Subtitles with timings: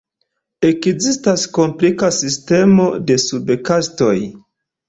[0.69, 4.19] Ekzistas komplika sistemo de sub-kastoj.